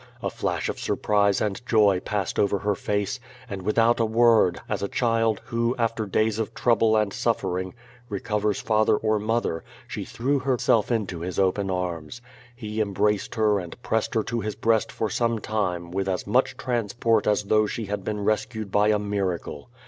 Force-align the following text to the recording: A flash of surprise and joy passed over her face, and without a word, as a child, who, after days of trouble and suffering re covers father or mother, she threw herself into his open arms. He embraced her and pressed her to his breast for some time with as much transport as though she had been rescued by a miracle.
A 0.23 0.31
flash 0.31 0.67
of 0.67 0.79
surprise 0.79 1.39
and 1.41 1.63
joy 1.67 1.99
passed 1.99 2.39
over 2.39 2.57
her 2.57 2.73
face, 2.73 3.19
and 3.47 3.61
without 3.61 3.99
a 3.99 4.05
word, 4.05 4.59
as 4.67 4.81
a 4.81 4.87
child, 4.87 5.41
who, 5.45 5.75
after 5.77 6.07
days 6.07 6.39
of 6.39 6.55
trouble 6.55 6.97
and 6.97 7.13
suffering 7.13 7.75
re 8.09 8.19
covers 8.19 8.59
father 8.59 8.95
or 8.97 9.19
mother, 9.19 9.63
she 9.87 10.03
threw 10.03 10.39
herself 10.39 10.91
into 10.91 11.19
his 11.19 11.37
open 11.37 11.69
arms. 11.69 12.19
He 12.55 12.81
embraced 12.81 13.35
her 13.35 13.59
and 13.59 13.79
pressed 13.83 14.15
her 14.15 14.23
to 14.23 14.39
his 14.41 14.55
breast 14.55 14.91
for 14.91 15.07
some 15.07 15.37
time 15.37 15.91
with 15.91 16.09
as 16.09 16.25
much 16.25 16.57
transport 16.57 17.27
as 17.27 17.43
though 17.43 17.67
she 17.67 17.85
had 17.85 18.03
been 18.03 18.23
rescued 18.25 18.71
by 18.71 18.87
a 18.87 18.97
miracle. 18.97 19.69